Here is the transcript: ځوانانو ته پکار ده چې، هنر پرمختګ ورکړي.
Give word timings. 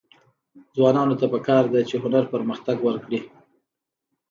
ځوانانو 0.75 1.15
ته 1.19 1.25
پکار 1.33 1.63
ده 1.73 1.81
چې، 1.89 1.95
هنر 2.03 2.23
پرمختګ 2.33 2.77
ورکړي. 2.83 3.19